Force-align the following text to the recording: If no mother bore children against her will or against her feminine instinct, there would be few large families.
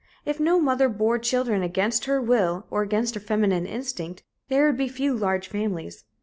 If 0.25 0.39
no 0.39 0.59
mother 0.59 0.89
bore 0.89 1.19
children 1.19 1.61
against 1.61 2.05
her 2.05 2.19
will 2.19 2.65
or 2.71 2.81
against 2.81 3.13
her 3.13 3.21
feminine 3.21 3.67
instinct, 3.67 4.23
there 4.49 4.65
would 4.65 4.77
be 4.77 4.87
few 4.87 5.15
large 5.15 5.47
families. 5.47 6.05